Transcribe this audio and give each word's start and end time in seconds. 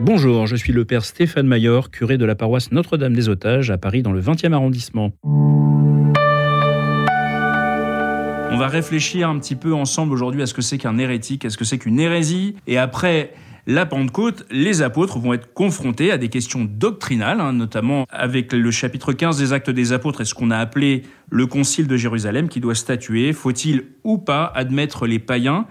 Bonjour, 0.00 0.46
je 0.46 0.54
suis 0.54 0.72
le 0.72 0.84
père 0.84 1.04
Stéphane 1.04 1.48
Mayor, 1.48 1.90
curé 1.90 2.18
de 2.18 2.24
la 2.24 2.36
paroisse 2.36 2.70
Notre-Dame 2.70 3.14
des 3.14 3.28
Otages 3.28 3.72
à 3.72 3.78
Paris 3.78 4.02
dans 4.02 4.12
le 4.12 4.20
20e 4.20 4.52
arrondissement. 4.52 5.10
On 8.50 8.56
va 8.56 8.68
réfléchir 8.68 9.28
un 9.28 9.36
petit 9.40 9.56
peu 9.56 9.74
ensemble 9.74 10.12
aujourd'hui 10.12 10.40
à 10.40 10.46
ce 10.46 10.54
que 10.54 10.62
c'est 10.62 10.78
qu'un 10.78 10.98
hérétique, 10.98 11.44
à 11.44 11.50
ce 11.50 11.58
que 11.58 11.64
c'est 11.64 11.78
qu'une 11.78 11.98
hérésie. 11.98 12.54
Et 12.68 12.78
après 12.78 13.32
la 13.66 13.86
Pentecôte, 13.86 14.46
les 14.52 14.82
apôtres 14.82 15.18
vont 15.18 15.32
être 15.32 15.52
confrontés 15.52 16.12
à 16.12 16.16
des 16.16 16.28
questions 16.28 16.64
doctrinales, 16.64 17.40
hein, 17.40 17.52
notamment 17.52 18.06
avec 18.08 18.52
le 18.52 18.70
chapitre 18.70 19.12
15 19.12 19.36
des 19.36 19.52
Actes 19.52 19.70
des 19.70 19.92
Apôtres 19.92 20.20
et 20.20 20.24
ce 20.24 20.32
qu'on 20.32 20.52
a 20.52 20.58
appelé 20.58 21.02
le 21.28 21.46
Concile 21.46 21.88
de 21.88 21.96
Jérusalem 21.96 22.48
qui 22.48 22.60
doit 22.60 22.76
statuer, 22.76 23.32
faut-il 23.32 23.86
ou 24.04 24.18
pas 24.18 24.44
admettre 24.54 25.08
les 25.08 25.18
païens 25.18 25.66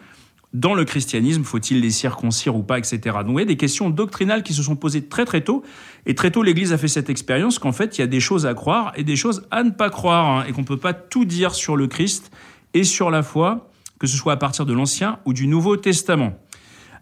dans 0.60 0.74
le 0.74 0.86
christianisme, 0.86 1.44
faut-il 1.44 1.82
les 1.82 1.92
circoncire 1.92 2.56
ou 2.56 2.64
pas, 2.64 2.80
etc. 2.80 3.00
Donc, 3.04 3.28
vous 3.28 3.32
voyez, 3.34 3.46
des 3.46 3.58
questions 3.58 3.90
doctrinales 3.90 4.42
qui 4.42 4.54
se 4.54 4.64
sont 4.64 4.76
posées 4.76 5.08
très 5.08 5.24
très 5.24 5.42
tôt. 5.42 5.64
Et 6.06 6.16
très 6.16 6.32
tôt, 6.32 6.42
l'Église 6.42 6.74
a 6.74 6.78
fait 6.78 6.88
cette 6.88 7.10
expérience 7.10 7.60
qu'en 7.60 7.72
fait, 7.72 7.98
il 7.98 8.02
y 8.02 8.04
a 8.04 8.08
des 8.08 8.20
choses 8.20 8.46
à 8.48 8.56
croire 8.56 8.92
et 8.96 9.04
des 9.04 9.16
choses 9.16 9.46
à 9.52 9.64
ne 9.64 9.70
pas 9.70 9.90
croire, 9.90 10.26
hein, 10.26 10.46
et 10.48 10.54
qu'on 10.54 10.62
ne 10.62 10.66
peut 10.66 10.78
pas 10.78 10.94
tout 10.94 11.26
dire 11.26 11.54
sur 11.54 11.76
le 11.76 11.88
Christ 11.88 12.32
et 12.74 12.84
sur 12.84 13.12
la 13.12 13.22
foi, 13.22 13.70
que 14.00 14.08
ce 14.08 14.18
soit 14.18 14.34
à 14.34 14.38
partir 14.38 14.66
de 14.66 14.74
l'Ancien 14.74 15.20
ou 15.26 15.34
du 15.34 15.48
Nouveau 15.48 15.78
Testament. 15.78 16.34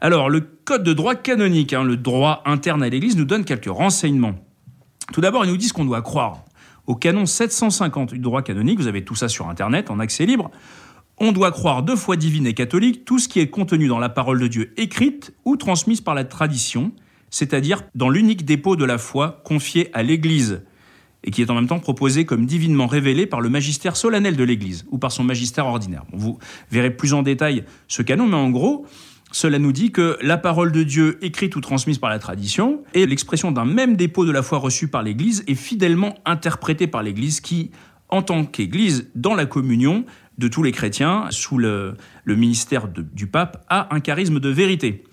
Alors, 0.01 0.29
le 0.29 0.41
code 0.41 0.83
de 0.83 0.93
droit 0.93 1.15
canonique, 1.15 1.71
hein, 1.71 1.83
le 1.83 1.95
droit 1.95 2.43
interne 2.45 2.83
à 2.83 2.89
l'Église, 2.89 3.15
nous 3.15 3.25
donne 3.25 3.45
quelques 3.45 3.71
renseignements. 3.71 4.35
Tout 5.13 5.21
d'abord, 5.21 5.45
il 5.45 5.51
nous 5.51 5.57
dit 5.57 5.69
qu'on 5.69 5.85
doit 5.85 6.01
croire. 6.01 6.43
Au 6.87 6.95
canon 6.95 7.25
750 7.25 8.13
du 8.13 8.19
droit 8.19 8.41
canonique, 8.41 8.79
vous 8.79 8.87
avez 8.87 9.03
tout 9.03 9.15
ça 9.15 9.29
sur 9.29 9.49
Internet 9.49 9.89
en 9.89 9.99
accès 9.99 10.25
libre, 10.25 10.51
on 11.17 11.31
doit 11.31 11.51
croire 11.51 11.83
de 11.83 11.95
foi 11.95 12.15
divine 12.15 12.47
et 12.47 12.53
catholique 12.53 13.05
tout 13.05 13.19
ce 13.19 13.27
qui 13.27 13.39
est 13.39 13.47
contenu 13.47 13.87
dans 13.87 13.99
la 13.99 14.09
parole 14.09 14.39
de 14.39 14.47
Dieu 14.47 14.73
écrite 14.77 15.33
ou 15.45 15.55
transmise 15.55 16.01
par 16.01 16.15
la 16.15 16.25
tradition, 16.25 16.91
c'est-à-dire 17.29 17.83
dans 17.95 18.09
l'unique 18.09 18.45
dépôt 18.45 18.75
de 18.75 18.85
la 18.85 18.97
foi 18.97 19.41
confié 19.45 19.89
à 19.93 20.03
l'Église 20.03 20.61
et 21.23 21.31
qui 21.31 21.41
est 21.41 21.49
en 21.49 21.55
même 21.55 21.67
temps 21.67 21.79
proposé 21.79 22.25
comme 22.25 22.45
divinement 22.45 22.85
révélé 22.85 23.25
par 23.25 23.41
le 23.41 23.49
magistère 23.49 23.95
solennel 23.95 24.35
de 24.35 24.43
l'Église 24.43 24.85
ou 24.91 24.97
par 24.97 25.11
son 25.11 25.23
magistère 25.23 25.65
ordinaire. 25.65 26.03
vous 26.13 26.37
verrez 26.69 26.91
plus 26.91 27.13
en 27.13 27.23
détail 27.23 27.63
ce 27.87 28.01
canon, 28.03 28.27
mais 28.27 28.35
en 28.35 28.51
gros, 28.51 28.85
cela 29.31 29.57
nous 29.57 29.71
dit 29.71 29.91
que 29.91 30.17
la 30.21 30.37
parole 30.37 30.71
de 30.71 30.83
Dieu 30.83 31.17
écrite 31.21 31.55
ou 31.55 31.61
transmise 31.61 31.97
par 31.97 32.09
la 32.09 32.19
tradition 32.19 32.83
est 32.93 33.05
l'expression 33.05 33.51
d'un 33.51 33.65
même 33.65 33.95
dépôt 33.95 34.25
de 34.25 34.31
la 34.31 34.43
foi 34.43 34.59
reçue 34.59 34.87
par 34.87 35.01
l'Église 35.01 35.43
et 35.47 35.55
fidèlement 35.55 36.15
interprétée 36.25 36.87
par 36.87 37.03
l'Église 37.03 37.41
qui, 37.41 37.71
en 38.09 38.21
tant 38.21 38.45
qu'Église, 38.45 39.09
dans 39.15 39.33
la 39.33 39.45
communion 39.45 40.05
de 40.37 40.47
tous 40.47 40.63
les 40.63 40.71
chrétiens, 40.71 41.27
sous 41.29 41.57
le, 41.57 41.95
ministère 42.25 42.87
du 42.87 43.27
pape, 43.27 43.65
a 43.69 43.93
un 43.93 43.99
charisme 43.99 44.39
de 44.39 44.49
vérité. 44.49 45.03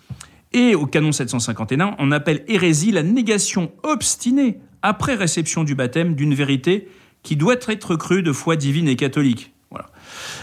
Et 0.52 0.74
au 0.74 0.86
canon 0.86 1.12
751, 1.12 1.96
on 1.98 2.12
appelle 2.12 2.44
hérésie 2.48 2.92
la 2.92 3.02
négation 3.02 3.72
obstinée 3.82 4.58
après 4.82 5.14
réception 5.14 5.64
du 5.64 5.74
baptême 5.74 6.14
d'une 6.14 6.34
vérité 6.34 6.88
qui 7.22 7.36
doit 7.36 7.56
être 7.68 7.96
crue 7.96 8.22
de 8.22 8.32
foi 8.32 8.56
divine 8.56 8.88
et 8.88 8.96
catholique. 8.96 9.52
Voilà. 9.70 9.86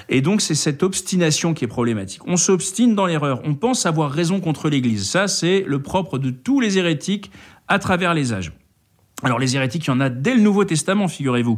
Et 0.08 0.22
donc 0.22 0.42
c'est 0.42 0.56
cette 0.56 0.82
obstination 0.82 1.54
qui 1.54 1.66
est 1.66 1.68
problématique. 1.68 2.22
On 2.26 2.38
s'obstine 2.38 2.96
dans 2.96 3.06
l'erreur, 3.06 3.42
on 3.44 3.54
pense 3.54 3.86
avoir 3.86 4.12
raison 4.12 4.40
contre 4.40 4.70
l'Église. 4.70 5.08
Ça, 5.08 5.28
c'est 5.28 5.64
le 5.68 5.82
propre 5.82 6.18
de 6.18 6.32
tous 6.32 6.60
les 6.60 6.80
hérétiques 6.80 7.30
à 7.68 7.78
travers 7.78 8.16
les 8.16 8.34
âges. 8.34 8.52
Alors 9.24 9.40
les 9.40 9.56
hérétiques, 9.56 9.86
il 9.86 9.90
y 9.90 9.94
en 9.94 10.00
a 10.00 10.10
dès 10.10 10.34
le 10.34 10.42
Nouveau 10.42 10.64
Testament, 10.64 11.08
figurez-vous. 11.08 11.58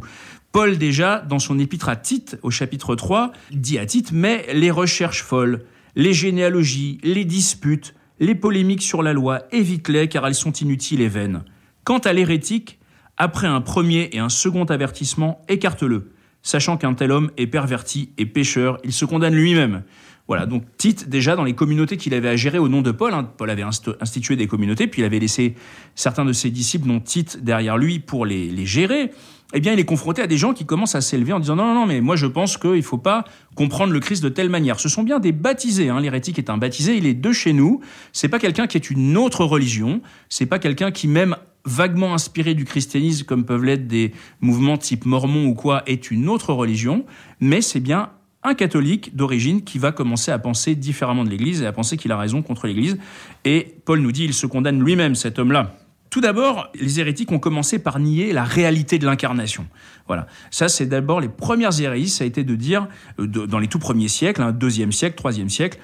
Paul 0.50 0.78
déjà, 0.78 1.20
dans 1.20 1.38
son 1.38 1.58
épître 1.58 1.88
à 1.88 1.96
Tite, 1.96 2.38
au 2.42 2.50
chapitre 2.50 2.94
3, 2.94 3.32
dit 3.52 3.78
à 3.78 3.86
Tite, 3.86 4.12
mais 4.12 4.46
les 4.52 4.70
recherches 4.70 5.22
folles, 5.22 5.64
les 5.94 6.12
généalogies, 6.12 6.98
les 7.02 7.24
disputes, 7.24 7.94
les 8.18 8.34
polémiques 8.34 8.82
sur 8.82 9.02
la 9.02 9.12
loi, 9.12 9.42
évite-les 9.52 10.08
car 10.08 10.26
elles 10.26 10.34
sont 10.34 10.52
inutiles 10.52 11.00
et 11.00 11.08
vaines. 11.08 11.44
Quant 11.84 11.98
à 11.98 12.12
l'hérétique, 12.12 12.78
après 13.16 13.46
un 13.46 13.60
premier 13.60 14.10
et 14.12 14.18
un 14.18 14.28
second 14.28 14.64
avertissement, 14.64 15.42
écarte-le. 15.48 16.12
Sachant 16.42 16.76
qu'un 16.76 16.94
tel 16.94 17.12
homme 17.12 17.30
est 17.36 17.46
perverti 17.46 18.10
et 18.18 18.26
pécheur, 18.26 18.78
il 18.84 18.92
se 18.92 19.04
condamne 19.04 19.34
lui-même. 19.34 19.84
Voilà, 20.32 20.46
donc 20.46 20.62
Tite, 20.78 21.10
déjà 21.10 21.36
dans 21.36 21.44
les 21.44 21.52
communautés 21.52 21.98
qu'il 21.98 22.14
avait 22.14 22.30
à 22.30 22.36
gérer 22.36 22.58
au 22.58 22.66
nom 22.66 22.80
de 22.80 22.90
Paul, 22.90 23.12
hein, 23.12 23.28
Paul 23.36 23.50
avait 23.50 23.66
institué 24.00 24.34
des 24.34 24.46
communautés, 24.46 24.86
puis 24.86 25.02
il 25.02 25.04
avait 25.04 25.18
laissé 25.18 25.56
certains 25.94 26.24
de 26.24 26.32
ses 26.32 26.48
disciples, 26.48 26.88
dont 26.88 27.00
Tite, 27.00 27.44
derrière 27.44 27.76
lui 27.76 27.98
pour 27.98 28.24
les, 28.24 28.64
gérer. 28.64 29.10
Eh 29.52 29.60
bien, 29.60 29.74
il 29.74 29.78
est 29.78 29.84
confronté 29.84 30.22
à 30.22 30.26
des 30.26 30.38
gens 30.38 30.54
qui 30.54 30.64
commencent 30.64 30.94
à 30.94 31.02
s'élever 31.02 31.34
en 31.34 31.38
disant 31.38 31.54
non, 31.54 31.66
non, 31.66 31.74
non, 31.74 31.86
mais 31.86 32.00
moi 32.00 32.16
je 32.16 32.24
pense 32.24 32.56
qu'il 32.56 32.70
ne 32.70 32.80
faut 32.80 32.96
pas 32.96 33.24
comprendre 33.56 33.92
le 33.92 34.00
Christ 34.00 34.22
de 34.22 34.30
telle 34.30 34.48
manière. 34.48 34.80
Ce 34.80 34.88
sont 34.88 35.02
bien 35.02 35.20
des 35.20 35.32
baptisés. 35.32 35.90
Hein. 35.90 36.00
L'hérétique 36.00 36.38
est 36.38 36.48
un 36.48 36.56
baptisé, 36.56 36.96
il 36.96 37.04
est 37.04 37.12
de 37.12 37.32
chez 37.32 37.52
nous. 37.52 37.82
C'est 38.14 38.28
pas 38.28 38.38
quelqu'un 38.38 38.66
qui 38.66 38.78
est 38.78 38.88
une 38.88 39.18
autre 39.18 39.44
religion. 39.44 40.00
C'est 40.30 40.46
pas 40.46 40.58
quelqu'un 40.58 40.92
qui 40.92 41.08
même 41.08 41.36
vaguement 41.66 42.14
inspiré 42.14 42.54
du 42.54 42.64
christianisme, 42.64 43.26
comme 43.26 43.44
peuvent 43.44 43.64
l'être 43.64 43.86
des 43.86 44.12
mouvements 44.40 44.78
type 44.78 45.04
mormon 45.04 45.44
ou 45.44 45.52
quoi, 45.52 45.82
est 45.84 46.10
une 46.10 46.30
autre 46.30 46.54
religion, 46.54 47.04
mais 47.38 47.60
c'est 47.60 47.80
bien 47.80 48.08
un 48.42 48.54
catholique 48.54 49.14
d'origine 49.14 49.62
qui 49.62 49.78
va 49.78 49.92
commencer 49.92 50.30
à 50.30 50.38
penser 50.38 50.74
différemment 50.74 51.24
de 51.24 51.30
l'Église 51.30 51.62
et 51.62 51.66
à 51.66 51.72
penser 51.72 51.96
qu'il 51.96 52.12
a 52.12 52.18
raison 52.18 52.42
contre 52.42 52.66
l'Église. 52.66 52.98
Et 53.44 53.76
Paul 53.84 54.00
nous 54.00 54.12
dit, 54.12 54.24
il 54.24 54.34
se 54.34 54.46
condamne 54.46 54.82
lui-même, 54.82 55.14
cet 55.14 55.38
homme-là. 55.38 55.76
Tout 56.10 56.20
d'abord, 56.20 56.68
les 56.74 57.00
hérétiques 57.00 57.32
ont 57.32 57.38
commencé 57.38 57.78
par 57.78 57.98
nier 57.98 58.32
la 58.32 58.44
réalité 58.44 58.98
de 58.98 59.06
l'incarnation. 59.06 59.66
Voilà. 60.06 60.26
Ça, 60.50 60.68
c'est 60.68 60.84
d'abord 60.84 61.20
les 61.20 61.28
premières 61.28 61.80
hérésies, 61.80 62.10
ça 62.10 62.24
a 62.24 62.26
été 62.26 62.44
de 62.44 62.54
dire, 62.54 62.86
euh, 63.18 63.26
dans 63.26 63.58
les 63.58 63.68
tout 63.68 63.78
premiers 63.78 64.08
siècles, 64.08 64.42
hein, 64.42 64.52
deuxième 64.52 64.92
siècle, 64.92 65.16
troisième 65.16 65.48
siècle, 65.48 65.78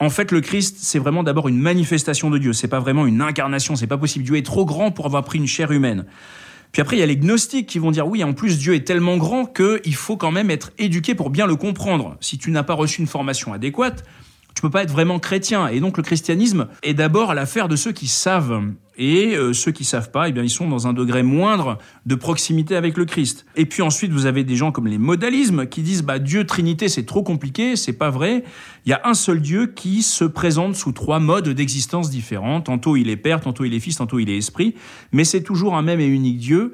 en 0.00 0.10
fait, 0.10 0.30
le 0.30 0.40
Christ, 0.40 0.76
c'est 0.80 0.98
vraiment 0.98 1.22
d'abord 1.22 1.48
une 1.48 1.58
manifestation 1.58 2.30
de 2.30 2.38
Dieu. 2.38 2.52
C'est 2.52 2.68
pas 2.68 2.78
vraiment 2.78 3.06
une 3.06 3.20
incarnation. 3.20 3.74
C'est 3.74 3.88
pas 3.88 3.98
possible. 3.98 4.24
Dieu 4.24 4.36
est 4.36 4.46
trop 4.46 4.64
grand 4.64 4.92
pour 4.92 5.06
avoir 5.06 5.24
pris 5.24 5.38
une 5.38 5.46
chair 5.46 5.72
humaine. 5.72 6.04
Puis 6.72 6.82
après, 6.82 6.96
il 6.96 7.00
y 7.00 7.02
a 7.02 7.06
les 7.06 7.16
gnostiques 7.16 7.66
qui 7.66 7.78
vont 7.78 7.90
dire 7.90 8.06
oui, 8.06 8.22
en 8.24 8.32
plus, 8.32 8.58
Dieu 8.58 8.74
est 8.74 8.86
tellement 8.86 9.16
grand 9.16 9.46
qu'il 9.46 9.94
faut 9.94 10.16
quand 10.16 10.30
même 10.30 10.50
être 10.50 10.72
éduqué 10.78 11.14
pour 11.14 11.30
bien 11.30 11.46
le 11.46 11.56
comprendre. 11.56 12.16
Si 12.20 12.38
tu 12.38 12.50
n'as 12.50 12.62
pas 12.62 12.74
reçu 12.74 13.00
une 13.00 13.06
formation 13.06 13.52
adéquate, 13.52 14.04
tu 14.54 14.62
peux 14.62 14.70
pas 14.70 14.82
être 14.82 14.90
vraiment 14.90 15.18
chrétien. 15.18 15.68
Et 15.68 15.80
donc 15.80 15.96
le 15.96 16.02
christianisme 16.02 16.68
est 16.82 16.94
d'abord 16.94 17.32
l'affaire 17.34 17.68
de 17.68 17.76
ceux 17.76 17.92
qui 17.92 18.08
savent. 18.08 18.62
Et 18.98 19.36
euh, 19.36 19.52
ceux 19.52 19.70
qui 19.70 19.84
savent 19.84 20.10
pas, 20.10 20.28
eh 20.28 20.32
bien, 20.32 20.42
ils 20.42 20.50
sont 20.50 20.68
dans 20.68 20.88
un 20.88 20.92
degré 20.92 21.22
moindre 21.22 21.78
de 22.04 22.16
proximité 22.16 22.74
avec 22.74 22.96
le 22.96 23.04
Christ. 23.04 23.46
Et 23.54 23.64
puis 23.64 23.80
ensuite, 23.80 24.10
vous 24.10 24.26
avez 24.26 24.42
des 24.42 24.56
gens 24.56 24.72
comme 24.72 24.88
les 24.88 24.98
modalismes 24.98 25.66
qui 25.66 25.82
disent, 25.82 26.02
bah, 26.02 26.18
Dieu 26.18 26.44
Trinité, 26.44 26.88
c'est 26.88 27.06
trop 27.06 27.22
compliqué, 27.22 27.76
c'est 27.76 27.92
pas 27.92 28.10
vrai. 28.10 28.42
Il 28.84 28.90
y 28.90 28.92
a 28.92 29.00
un 29.04 29.14
seul 29.14 29.40
Dieu 29.40 29.68
qui 29.68 30.02
se 30.02 30.24
présente 30.24 30.74
sous 30.74 30.90
trois 30.90 31.20
modes 31.20 31.48
d'existence 31.48 32.10
différents. 32.10 32.60
Tantôt 32.60 32.96
il 32.96 33.08
est 33.08 33.16
Père, 33.16 33.40
tantôt 33.40 33.64
il 33.64 33.72
est 33.72 33.80
Fils, 33.80 33.96
tantôt 33.96 34.18
il 34.18 34.28
est 34.30 34.36
Esprit. 34.36 34.74
Mais 35.12 35.22
c'est 35.22 35.42
toujours 35.42 35.76
un 35.76 35.82
même 35.82 36.00
et 36.00 36.06
unique 36.06 36.38
Dieu. 36.38 36.72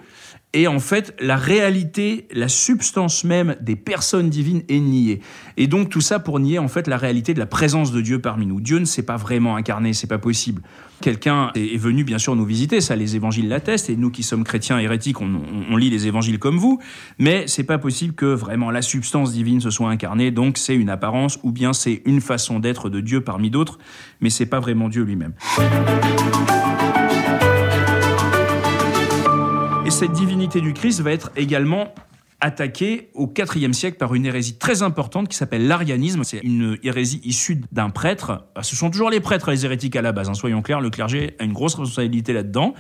Et 0.55 0.69
en 0.69 0.79
fait, 0.79 1.15
la 1.21 1.37
réalité, 1.37 2.29
la 2.33 2.49
substance 2.49 3.25
même 3.25 3.57
des 3.61 3.75
personnes 3.75 4.31
divines 4.31 4.63
est 4.69 4.79
niée. 4.79 5.21
Et 5.57 5.67
donc 5.67 5.91
tout 5.91 6.01
ça 6.01 6.21
pour 6.21 6.39
nier 6.39 6.61
en 6.61 6.69
fait 6.69 6.87
la 6.87 6.97
réalité 6.97 7.35
de 7.35 7.41
la 7.41 7.47
présence 7.47 7.91
de 7.91 8.01
Dieu 8.01 8.21
parmi 8.21 8.47
nous. 8.47 8.61
Dieu 8.61 8.79
ne 8.79 8.85
s'est 8.85 9.03
pas 9.03 9.17
vraiment 9.17 9.57
incarné, 9.57 9.93
c'est 9.93 10.07
pas 10.07 10.19
possible. 10.19 10.63
Quelqu'un 11.01 11.51
est 11.57 11.77
venu 11.77 12.05
bien 12.05 12.19
sûr 12.19 12.37
nous 12.37 12.45
visiter, 12.45 12.81
ça 12.81 12.95
les 12.95 13.17
évangiles 13.17 13.49
l'attestent, 13.49 13.91
et 13.91 13.97
nous 13.97 14.11
qui 14.11 14.23
sommes 14.23 14.45
chrétiens 14.45 14.79
hérétiques, 14.79 15.21
on, 15.21 15.77
lit 15.77 15.91
les 15.91 16.07
évangiles 16.07 16.39
comme 16.39 16.57
vous, 16.57 16.79
mais 17.19 17.45
c'est 17.49 17.65
pas 17.65 17.79
possible 17.79 18.15
que 18.15 18.27
vraiment 18.27 18.71
la 18.71 18.81
substance 18.81 19.33
divine 19.33 19.61
se 19.61 19.71
soit 19.71 19.91
incarnée, 19.91 20.31
donc 20.31 20.57
c'est 20.57 20.77
une 20.77 20.89
apparence, 20.89 21.41
ou 21.43 21.51
bien 21.51 21.73
c'est 21.73 22.01
une 22.07 22.21
façon 22.21 22.61
d'être 22.61 22.91
de 22.91 23.01
Dieu 23.01 23.23
parmi 23.23 23.51
d'autres, 23.51 23.79
mais 24.21 24.31
c'est 24.31 24.47
pas 24.47 24.61
vraiment 24.61 24.89
Dieu 24.89 25.03
lui-même. 25.03 25.33
Cette 29.95 30.11
divinité 30.11 30.61
du 30.61 30.73
Christ 30.73 31.03
va 31.03 31.13
être 31.13 31.31
également 31.37 31.95
attaquée 32.41 33.11
au 33.15 33.33
IVe 33.39 33.73
siècle 33.73 33.97
par 33.97 34.13
une 34.17 34.27
hérésie 34.27 34.59
très 34.59 34.83
importante 34.83 35.29
qui 35.29 35.37
s'appelle 35.37 35.69
l'arianisme. 35.69 36.25
C'est 36.25 36.39
une 36.39 36.79
hérésie 36.83 37.21
issue 37.23 37.61
d'un 37.71 37.91
prêtre. 37.91 38.45
Ah, 38.57 38.65
ce 38.65 38.75
sont 38.75 38.91
toujours 38.91 39.09
les 39.09 39.21
prêtres, 39.21 39.53
les 39.53 39.65
hérétiques 39.65 39.95
à 39.95 40.03
la 40.03 40.11
base, 40.11 40.29
hein, 40.29 40.35
soyons 40.35 40.63
clairs, 40.63 40.81
le 40.81 40.91
clergé 40.91 41.37
a 41.39 41.45
une 41.45 41.53
grosse 41.53 41.77
responsabilité 41.77 42.33
là-dedans. 42.33 42.75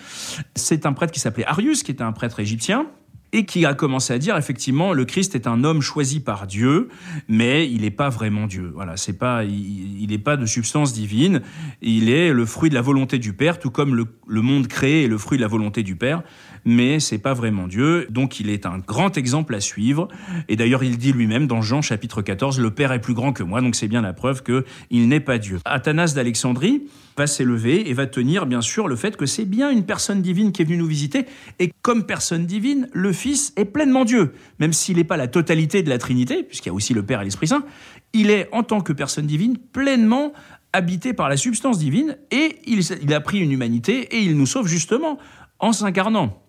C'est 0.56 0.86
un 0.86 0.92
prêtre 0.92 1.12
qui 1.12 1.20
s'appelait 1.20 1.46
Arius, 1.46 1.84
qui 1.84 1.92
était 1.92 2.02
un 2.02 2.10
prêtre 2.10 2.40
égyptien, 2.40 2.88
et 3.34 3.44
qui 3.44 3.66
a 3.66 3.74
commencé 3.74 4.14
à 4.14 4.18
dire 4.18 4.36
effectivement 4.36 4.92
le 4.92 5.04
Christ 5.04 5.34
est 5.34 5.46
un 5.46 5.64
homme 5.64 5.82
choisi 5.82 6.20
par 6.20 6.46
Dieu, 6.46 6.88
mais 7.28 7.68
il 7.68 7.82
n'est 7.82 7.90
pas 7.90 8.08
vraiment 8.08 8.46
Dieu. 8.46 8.70
Voilà, 8.72 8.96
c'est 8.96 9.18
pas, 9.18 9.44
il 9.44 10.06
n'est 10.08 10.18
pas 10.18 10.36
de 10.36 10.46
substance 10.46 10.92
divine. 10.92 11.42
Il 11.82 12.08
est 12.08 12.32
le 12.32 12.46
fruit 12.46 12.70
de 12.70 12.74
la 12.74 12.80
volonté 12.80 13.18
du 13.18 13.32
Père, 13.32 13.58
tout 13.58 13.70
comme 13.70 13.96
le, 13.96 14.06
le 14.28 14.40
monde 14.40 14.68
créé 14.68 15.04
est 15.04 15.08
le 15.08 15.18
fruit 15.18 15.36
de 15.36 15.42
la 15.42 15.48
volonté 15.48 15.82
du 15.82 15.96
Père 15.96 16.22
mais 16.64 17.00
c'est 17.00 17.18
pas 17.18 17.34
vraiment 17.34 17.66
Dieu. 17.66 18.06
Donc 18.10 18.40
il 18.40 18.50
est 18.50 18.66
un 18.66 18.78
grand 18.78 19.16
exemple 19.16 19.54
à 19.54 19.60
suivre. 19.60 20.08
Et 20.48 20.56
d'ailleurs, 20.56 20.82
il 20.82 20.98
dit 20.98 21.12
lui-même 21.12 21.46
dans 21.46 21.62
Jean 21.62 21.82
chapitre 21.82 22.22
14, 22.22 22.60
le 22.60 22.70
Père 22.70 22.92
est 22.92 23.00
plus 23.00 23.14
grand 23.14 23.32
que 23.32 23.42
moi. 23.42 23.60
Donc 23.60 23.74
c'est 23.74 23.88
bien 23.88 24.02
la 24.02 24.12
preuve 24.12 24.42
que 24.42 24.64
il 24.90 25.08
n'est 25.08 25.20
pas 25.20 25.38
Dieu. 25.38 25.58
Athanas 25.64 26.14
d'Alexandrie 26.14 26.84
va 27.16 27.26
s'élever 27.26 27.88
et 27.88 27.94
va 27.94 28.06
tenir 28.06 28.46
bien 28.46 28.60
sûr 28.60 28.88
le 28.88 28.96
fait 28.96 29.16
que 29.16 29.26
c'est 29.26 29.44
bien 29.44 29.70
une 29.70 29.84
personne 29.84 30.20
divine 30.20 30.52
qui 30.52 30.62
est 30.62 30.64
venue 30.64 30.78
nous 30.78 30.86
visiter. 30.86 31.26
Et 31.58 31.70
comme 31.82 32.06
personne 32.06 32.46
divine, 32.46 32.88
le 32.92 33.12
Fils 33.24 33.54
est 33.56 33.64
pleinement 33.64 34.04
Dieu. 34.04 34.34
Même 34.58 34.74
s'il 34.74 34.98
n'est 34.98 35.04
pas 35.04 35.16
la 35.16 35.28
totalité 35.28 35.82
de 35.82 35.88
la 35.88 35.96
Trinité, 35.96 36.42
puisqu'il 36.42 36.68
y 36.68 36.72
a 36.72 36.74
aussi 36.74 36.92
le 36.92 37.02
Père 37.02 37.22
et 37.22 37.24
l'Esprit 37.24 37.46
Saint, 37.46 37.64
il 38.12 38.28
est 38.28 38.50
en 38.52 38.62
tant 38.62 38.82
que 38.82 38.92
personne 38.92 39.26
divine 39.26 39.56
pleinement 39.56 40.34
habité 40.74 41.14
par 41.14 41.30
la 41.30 41.38
substance 41.38 41.78
divine 41.78 42.18
et 42.30 42.58
il, 42.66 42.80
il 43.00 43.14
a 43.14 43.20
pris 43.22 43.38
une 43.38 43.50
humanité 43.50 44.14
et 44.14 44.18
il 44.18 44.36
nous 44.36 44.44
sauve 44.44 44.66
justement 44.66 45.16
en 45.58 45.72
s'incarnant. 45.72 46.43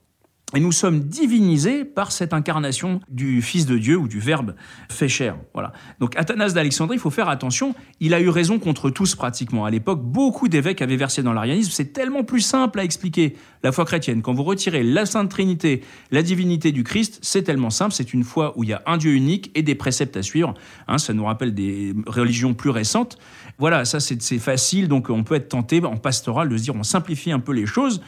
Et 0.53 0.59
nous 0.59 0.71
sommes 0.71 1.01
divinisés 1.01 1.83
par 1.83 2.11
cette 2.11 2.31
incarnation 2.31 3.01
du 3.09 3.41
Fils 3.41 3.65
de 3.65 3.79
Dieu 3.79 3.97
ou 3.97 4.07
du 4.07 4.19
Verbe 4.19 4.53
fait 4.89 5.07
chair. 5.07 5.37
Voilà. 5.53 5.73
Donc 5.99 6.15
Athanas 6.17 6.49
d'Alexandrie, 6.49 6.97
il 6.97 6.99
faut 6.99 7.09
faire 7.09 7.29
attention, 7.29 7.73
il 7.99 8.13
a 8.13 8.21
eu 8.21 8.29
raison 8.29 8.59
contre 8.59 8.91
tous 8.91 9.15
pratiquement. 9.15 9.65
À 9.65 9.71
l'époque, 9.71 10.03
beaucoup 10.03 10.47
d'évêques 10.47 10.83
avaient 10.83 10.97
versé 10.97 11.23
dans 11.23 11.33
l'arianisme. 11.33 11.71
C'est 11.73 11.93
tellement 11.93 12.23
plus 12.23 12.41
simple 12.41 12.79
à 12.79 12.83
expliquer 12.83 13.35
la 13.63 13.71
foi 13.71 13.85
chrétienne. 13.85 14.21
Quand 14.21 14.33
vous 14.33 14.43
retirez 14.43 14.83
la 14.83 15.07
Sainte 15.07 15.29
Trinité, 15.29 15.81
la 16.11 16.21
divinité 16.21 16.71
du 16.71 16.83
Christ, 16.83 17.17
c'est 17.23 17.41
tellement 17.41 17.71
simple. 17.71 17.93
C'est 17.93 18.13
une 18.13 18.23
foi 18.23 18.53
où 18.55 18.63
il 18.63 18.69
y 18.69 18.73
a 18.73 18.83
un 18.85 18.97
Dieu 18.97 19.13
unique 19.13 19.51
et 19.55 19.63
des 19.63 19.75
préceptes 19.75 20.15
à 20.15 20.21
suivre. 20.21 20.53
Hein, 20.87 20.99
ça 20.99 21.13
nous 21.13 21.25
rappelle 21.25 21.55
des 21.55 21.95
religions 22.05 22.53
plus 22.53 22.69
récentes. 22.69 23.17
Voilà, 23.57 23.85
ça 23.85 23.99
c'est 24.01 24.39
facile, 24.39 24.89
donc 24.89 25.09
on 25.09 25.23
peut 25.23 25.35
être 25.35 25.47
tenté 25.47 25.83
en 25.83 25.95
pastoral 25.95 26.49
de 26.49 26.57
se 26.57 26.63
dire 26.63 26.75
on 26.75 26.83
simplifie 26.83 27.31
un 27.31 27.39
peu 27.39 27.53
les 27.53 27.65
choses. 27.65 28.01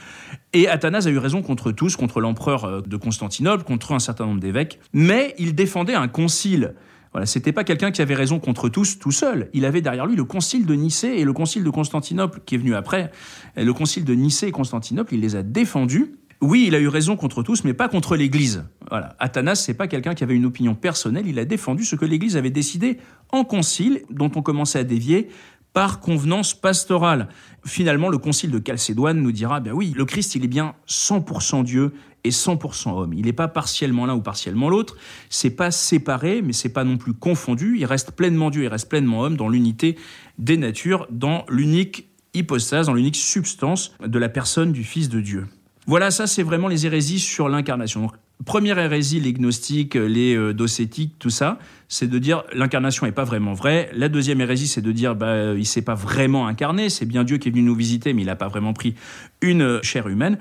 Et 0.51 0.67
Athanas 0.67 1.07
a 1.07 1.09
eu 1.09 1.17
raison 1.17 1.41
contre 1.41 1.71
tous, 1.71 1.95
contre 1.95 2.19
l'empereur 2.27 2.65
euh, 2.65 2.81
de 2.81 2.97
Constantinople, 2.97 3.63
contre 3.63 3.93
un 3.93 3.99
certain 3.99 4.25
nombre 4.25 4.39
d'évêques, 4.39 4.79
mais 4.93 5.33
il 5.37 5.55
défendait 5.55 5.95
un 5.95 6.07
concile. 6.07 6.75
Voilà, 7.13 7.25
c'était 7.25 7.53
pas 7.53 7.63
quelqu'un 7.63 7.91
qui 7.91 8.01
avait 8.01 8.13
raison 8.13 8.39
contre 8.39 8.69
tous 8.69 8.99
tout 8.99 9.11
seul. 9.11 9.49
Il 9.53 9.65
avait 9.65 9.81
derrière 9.81 10.05
lui 10.05 10.15
le 10.15 10.25
concile 10.25 10.65
de 10.65 10.73
Nicée 10.73 11.19
et 11.19 11.23
le 11.23 11.33
concile 11.33 11.63
de 11.63 11.69
Constantinople 11.69 12.41
qui 12.45 12.55
est 12.55 12.57
venu 12.57 12.75
après. 12.75 13.11
le 13.55 13.73
concile 13.73 14.03
de 14.03 14.13
Nicée 14.13 14.47
et 14.47 14.51
Constantinople, 14.51 15.15
il 15.15 15.21
les 15.21 15.35
a 15.35 15.41
défendus. 15.41 16.17
Oui, 16.39 16.65
il 16.67 16.75
a 16.75 16.79
eu 16.79 16.87
raison 16.87 17.15
contre 17.15 17.41
tous, 17.41 17.63
mais 17.63 17.73
pas 17.73 17.89
contre 17.89 18.15
l'Église. 18.15 18.65
Voilà. 18.91 19.15
Athanas, 19.17 19.55
c'est 19.55 19.73
pas 19.73 19.87
quelqu'un 19.87 20.13
qui 20.13 20.23
avait 20.23 20.35
une 20.35 20.45
opinion 20.45 20.75
personnelle. 20.75 21.25
Il 21.25 21.39
a 21.39 21.45
défendu 21.45 21.83
ce 21.83 21.95
que 21.95 22.05
l'Église 22.05 22.37
avait 22.37 22.51
décidé 22.51 22.97
en 23.31 23.43
concile, 23.43 24.03
dont 24.11 24.31
on 24.35 24.43
commençait 24.43 24.79
à 24.79 24.83
dévier 24.83 25.29
par 25.73 25.99
convenance 25.99 26.53
pastorale. 26.53 27.29
Finalement, 27.65 28.09
le 28.09 28.17
concile 28.17 28.51
de 28.51 28.61
Chalcédoine 28.65 29.21
nous 29.21 29.31
dira, 29.31 29.59
ben 29.59 29.73
oui, 29.73 29.93
le 29.95 30.05
Christ, 30.05 30.35
il 30.35 30.43
est 30.43 30.47
bien 30.47 30.73
100% 30.87 31.63
Dieu 31.63 31.93
et 32.23 32.29
100% 32.29 32.97
homme. 32.97 33.13
Il 33.13 33.25
n'est 33.25 33.33
pas 33.33 33.47
partiellement 33.47 34.05
l'un 34.05 34.15
ou 34.15 34.21
partiellement 34.21 34.69
l'autre. 34.69 34.95
C'est 35.29 35.51
pas 35.51 35.71
séparé, 35.71 36.41
mais 36.41 36.53
c'est 36.53 36.69
pas 36.69 36.83
non 36.83 36.97
plus 36.97 37.13
confondu. 37.13 37.77
Il 37.77 37.85
reste 37.85 38.11
pleinement 38.11 38.49
Dieu, 38.49 38.63
il 38.63 38.67
reste 38.67 38.89
pleinement 38.89 39.21
homme 39.21 39.37
dans 39.37 39.49
l'unité 39.49 39.97
des 40.37 40.57
natures, 40.57 41.07
dans 41.09 41.45
l'unique 41.49 42.07
hypostase, 42.33 42.87
dans 42.87 42.93
l'unique 42.93 43.15
substance 43.15 43.93
de 44.05 44.19
la 44.19 44.29
personne 44.29 44.71
du 44.71 44.83
Fils 44.83 45.09
de 45.09 45.21
Dieu. 45.21 45.47
Voilà, 45.87 46.11
ça 46.11 46.27
c'est 46.27 46.43
vraiment 46.43 46.67
les 46.67 46.85
hérésies 46.85 47.19
sur 47.19 47.47
l'incarnation. 47.47 48.11
Première 48.45 48.77
hérésie, 48.77 49.19
les 49.19 49.33
gnostiques, 49.33 49.95
les 49.95 50.35
euh, 50.35 50.53
docétiques, 50.53 51.15
tout 51.17 51.29
ça, 51.29 51.59
c'est 51.89 52.09
de 52.09 52.19
dire 52.19 52.43
l'incarnation 52.53 53.05
n'est 53.05 53.11
pas 53.11 53.23
vraiment 53.23 53.53
vraie. 53.53 53.89
La 53.93 54.09
deuxième 54.09 54.41
hérésie, 54.41 54.67
c'est 54.67 54.81
de 54.81 54.91
dire 54.91 55.15
bah, 55.15 55.53
il 55.53 55.65
s'est 55.65 55.81
pas 55.81 55.95
vraiment 55.95 56.47
incarné, 56.47 56.89
c'est 56.89 57.05
bien 57.05 57.23
Dieu 57.23 57.37
qui 57.37 57.47
est 57.47 57.51
venu 57.51 57.63
nous 57.63 57.75
visiter, 57.75 58.13
mais 58.13 58.23
il 58.23 58.25
n'a 58.25 58.35
pas 58.35 58.47
vraiment 58.47 58.73
pris 58.73 58.95
une 59.41 59.81
chair 59.83 60.07
humaine. 60.07 60.37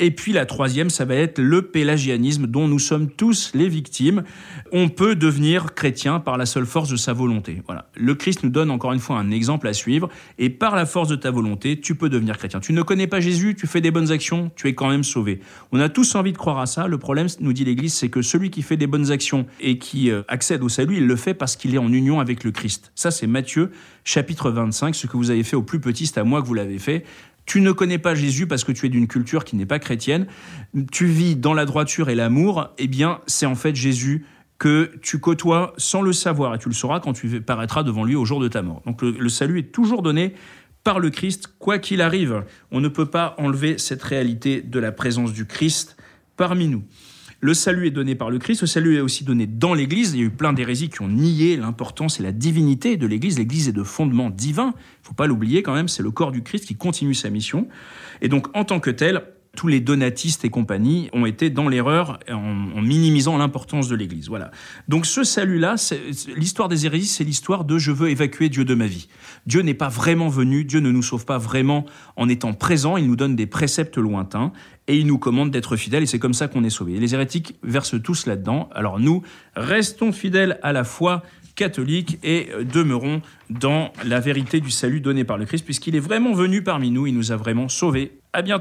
Et 0.00 0.10
puis 0.10 0.32
la 0.32 0.46
troisième, 0.46 0.90
ça 0.90 1.04
va 1.04 1.14
être 1.14 1.38
le 1.40 1.62
pélagianisme 1.62 2.46
dont 2.46 2.68
nous 2.68 2.78
sommes 2.78 3.10
tous 3.10 3.50
les 3.54 3.68
victimes. 3.68 4.22
On 4.72 4.88
peut 4.88 5.16
devenir 5.16 5.74
chrétien 5.74 6.20
par 6.20 6.36
la 6.36 6.46
seule 6.46 6.66
force 6.66 6.88
de 6.88 6.96
sa 6.96 7.12
volonté. 7.12 7.62
Voilà. 7.66 7.88
Le 7.96 8.14
Christ 8.14 8.44
nous 8.44 8.50
donne 8.50 8.70
encore 8.70 8.92
une 8.92 9.00
fois 9.00 9.18
un 9.18 9.30
exemple 9.30 9.66
à 9.66 9.72
suivre. 9.72 10.08
Et 10.38 10.50
par 10.50 10.76
la 10.76 10.86
force 10.86 11.08
de 11.08 11.16
ta 11.16 11.30
volonté, 11.30 11.80
tu 11.80 11.94
peux 11.94 12.08
devenir 12.08 12.38
chrétien. 12.38 12.60
Tu 12.60 12.72
ne 12.72 12.82
connais 12.82 13.06
pas 13.06 13.20
Jésus, 13.20 13.56
tu 13.56 13.66
fais 13.66 13.80
des 13.80 13.90
bonnes 13.90 14.12
actions, 14.12 14.50
tu 14.54 14.68
es 14.68 14.74
quand 14.74 14.88
même 14.88 15.04
sauvé. 15.04 15.40
On 15.72 15.80
a 15.80 15.88
tous 15.88 16.14
envie 16.14 16.32
de 16.32 16.38
croire 16.38 16.58
à 16.58 16.66
ça. 16.66 16.86
Le 16.86 16.98
problème, 16.98 17.26
nous 17.40 17.52
dit 17.52 17.64
l'Église, 17.64 17.94
c'est 17.94 18.08
que 18.08 18.22
celui 18.22 18.50
qui 18.50 18.62
fait 18.62 18.76
des 18.76 18.86
bonnes 18.86 19.10
actions 19.10 19.46
et 19.60 19.78
qui 19.78 20.10
euh, 20.10 20.22
accède 20.28 20.62
au 20.62 20.68
salut, 20.68 20.87
il 20.96 21.06
le 21.06 21.16
fait 21.16 21.34
parce 21.34 21.56
qu'il 21.56 21.74
est 21.74 21.78
en 21.78 21.92
union 21.92 22.20
avec 22.20 22.44
le 22.44 22.50
Christ. 22.50 22.92
Ça, 22.94 23.10
c'est 23.10 23.26
Matthieu, 23.26 23.70
chapitre 24.04 24.50
25. 24.50 24.94
Ce 24.94 25.06
que 25.06 25.16
vous 25.16 25.30
avez 25.30 25.42
fait 25.42 25.56
au 25.56 25.62
plus 25.62 25.80
petit, 25.80 26.06
c'est 26.06 26.18
à 26.18 26.24
moi 26.24 26.40
que 26.40 26.46
vous 26.46 26.54
l'avez 26.54 26.78
fait. 26.78 27.04
Tu 27.46 27.60
ne 27.60 27.72
connais 27.72 27.98
pas 27.98 28.14
Jésus 28.14 28.46
parce 28.46 28.64
que 28.64 28.72
tu 28.72 28.86
es 28.86 28.88
d'une 28.88 29.06
culture 29.06 29.44
qui 29.44 29.56
n'est 29.56 29.66
pas 29.66 29.78
chrétienne. 29.78 30.26
Tu 30.92 31.06
vis 31.06 31.34
dans 31.34 31.54
la 31.54 31.64
droiture 31.64 32.10
et 32.10 32.14
l'amour. 32.14 32.68
Eh 32.78 32.88
bien, 32.88 33.20
c'est 33.26 33.46
en 33.46 33.54
fait 33.54 33.74
Jésus 33.74 34.26
que 34.58 34.92
tu 35.02 35.18
côtoies 35.18 35.72
sans 35.76 36.02
le 36.02 36.12
savoir 36.12 36.54
et 36.54 36.58
tu 36.58 36.68
le 36.68 36.74
sauras 36.74 37.00
quand 37.00 37.12
tu 37.12 37.40
paraîtras 37.40 37.84
devant 37.84 38.04
lui 38.04 38.16
au 38.16 38.24
jour 38.24 38.40
de 38.40 38.48
ta 38.48 38.60
mort. 38.62 38.82
Donc 38.84 39.02
le, 39.02 39.28
salut 39.28 39.60
est 39.60 39.72
toujours 39.72 40.02
donné 40.02 40.34
par 40.84 40.98
le 40.98 41.10
Christ, 41.10 41.54
quoi 41.58 41.78
qu'il 41.78 42.02
arrive. 42.02 42.44
On 42.70 42.80
ne 42.80 42.88
peut 42.88 43.06
pas 43.06 43.34
enlever 43.38 43.78
cette 43.78 44.02
réalité 44.02 44.60
de 44.60 44.78
la 44.78 44.92
présence 44.92 45.32
du 45.32 45.46
Christ 45.46 45.96
parmi 46.36 46.68
nous. 46.68 46.84
Le 47.40 47.54
salut 47.54 47.86
est 47.86 47.92
donné 47.92 48.16
par 48.16 48.30
le 48.30 48.40
Christ, 48.40 48.62
le 48.62 48.66
salut 48.66 48.96
est 48.96 49.00
aussi 49.00 49.22
donné 49.22 49.46
dans 49.46 49.72
l'Église. 49.72 50.12
Il 50.12 50.18
y 50.18 50.22
a 50.24 50.26
eu 50.26 50.30
plein 50.30 50.52
d'hérésies 50.52 50.88
qui 50.88 51.02
ont 51.02 51.08
nié 51.08 51.56
l'importance 51.56 52.18
et 52.18 52.24
la 52.24 52.32
divinité 52.32 52.96
de 52.96 53.06
l'Église. 53.06 53.38
L'Église 53.38 53.68
est 53.68 53.72
de 53.72 53.84
fondement 53.84 54.28
divin, 54.28 54.74
il 54.76 55.06
faut 55.06 55.14
pas 55.14 55.28
l'oublier 55.28 55.62
quand 55.62 55.72
même, 55.72 55.86
c'est 55.86 56.02
le 56.02 56.10
corps 56.10 56.32
du 56.32 56.42
Christ 56.42 56.66
qui 56.66 56.74
continue 56.74 57.14
sa 57.14 57.30
mission. 57.30 57.68
Et 58.22 58.28
donc 58.28 58.48
en 58.56 58.64
tant 58.64 58.80
que 58.80 58.90
tel, 58.90 59.22
tous 59.58 59.66
les 59.66 59.80
donatistes 59.80 60.44
et 60.44 60.50
compagnie 60.50 61.10
ont 61.12 61.26
été 61.26 61.50
dans 61.50 61.68
l'erreur 61.68 62.20
en, 62.30 62.80
minimisant 62.80 63.36
l'importance 63.36 63.88
de 63.88 63.96
l'Église. 63.96 64.28
Voilà. 64.28 64.52
Donc 64.86 65.04
ce 65.04 65.24
salut-là, 65.24 65.74
l'histoire 66.36 66.68
des 66.68 66.86
hérésies, 66.86 67.08
c'est 67.08 67.24
l'histoire 67.24 67.64
de 67.64 67.76
je 67.76 67.90
veux 67.90 68.08
évacuer 68.08 68.50
Dieu 68.50 68.64
de 68.64 68.76
ma 68.76 68.86
vie. 68.86 69.08
Dieu 69.46 69.62
n'est 69.62 69.74
pas 69.74 69.88
vraiment 69.88 70.28
venu, 70.28 70.62
Dieu 70.62 70.78
ne 70.78 70.92
nous 70.92 71.02
sauve 71.02 71.24
pas 71.24 71.38
vraiment 71.38 71.86
en 72.14 72.28
étant 72.28 72.52
présent, 72.52 72.96
il 72.96 73.08
nous 73.08 73.16
donne 73.16 73.34
des 73.34 73.48
préceptes 73.48 73.98
lointains 73.98 74.52
et 74.86 74.96
il 74.96 75.08
nous 75.08 75.18
commande 75.18 75.50
d'être 75.50 75.74
fidèles 75.74 76.04
et 76.04 76.06
c'est 76.06 76.20
comme 76.20 76.34
ça 76.34 76.46
qu'on 76.46 76.62
est 76.62 76.70
sauvé. 76.70 76.96
les 77.00 77.14
hérétiques 77.14 77.56
versent 77.64 78.00
tous 78.00 78.26
là-dedans. 78.26 78.68
Alors 78.72 79.00
nous, 79.00 79.24
restons 79.56 80.12
fidèles 80.12 80.60
à 80.62 80.72
la 80.72 80.84
foi 80.84 81.24
catholique 81.56 82.20
et 82.22 82.50
demeurons 82.72 83.22
dans 83.50 83.90
la 84.04 84.20
vérité 84.20 84.60
du 84.60 84.70
salut 84.70 85.00
donné 85.00 85.24
par 85.24 85.36
le 85.36 85.46
Christ 85.46 85.64
puisqu'il 85.64 85.96
est 85.96 86.00
vraiment 86.00 86.32
venu 86.32 86.62
parmi 86.62 86.92
nous, 86.92 87.08
il 87.08 87.14
nous 87.14 87.32
a 87.32 87.36
vraiment 87.36 87.68
sauvés. 87.68 88.20
À 88.32 88.42
bientôt. 88.42 88.56